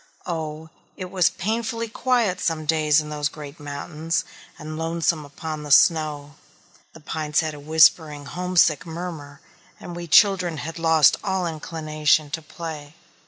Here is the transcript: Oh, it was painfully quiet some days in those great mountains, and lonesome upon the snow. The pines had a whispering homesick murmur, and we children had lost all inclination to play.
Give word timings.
Oh, 0.25 0.71
it 0.97 1.11
was 1.11 1.29
painfully 1.29 1.87
quiet 1.87 2.39
some 2.41 2.65
days 2.65 3.01
in 3.01 3.11
those 3.11 3.29
great 3.29 3.59
mountains, 3.59 4.25
and 4.57 4.75
lonesome 4.75 5.23
upon 5.25 5.61
the 5.61 5.69
snow. 5.69 6.37
The 6.93 6.99
pines 6.99 7.41
had 7.41 7.53
a 7.53 7.59
whispering 7.59 8.25
homesick 8.25 8.83
murmur, 8.83 9.41
and 9.79 9.95
we 9.95 10.07
children 10.07 10.57
had 10.57 10.79
lost 10.79 11.17
all 11.23 11.45
inclination 11.45 12.31
to 12.31 12.41
play. 12.41 12.95